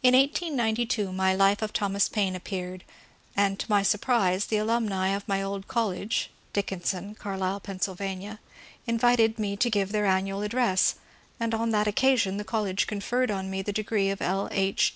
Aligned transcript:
In 0.00 0.14
1892 0.14 1.12
my 1.12 1.34
^^ 1.34 1.36
Life 1.36 1.60
of 1.60 1.72
Thomas 1.72 2.08
Paine" 2.08 2.36
appeared, 2.36 2.84
and 3.36 3.58
to 3.58 3.66
my 3.68 3.82
surprise 3.82 4.46
the 4.46 4.58
alumni 4.58 5.08
of 5.08 5.26
my 5.26 5.42
old 5.42 5.66
college 5.66 6.30
(Dickinson, 6.52 7.16
Carlisle, 7.16 7.58
Pa.) 7.58 8.38
invited 8.86 9.40
me 9.40 9.56
to 9.56 9.68
give 9.70 9.90
their 9.90 10.06
annual 10.06 10.42
address, 10.42 10.94
and 11.40 11.52
on 11.52 11.70
that 11.70 11.88
occasion 11.88 12.36
the 12.36 12.44
collie 12.44 12.74
conferred 12.76 13.32
on 13.32 13.50
me 13.50 13.60
the 13.60 13.72
degree 13.72 14.08
of 14.08 14.22
L. 14.22 14.48
H. 14.52 14.94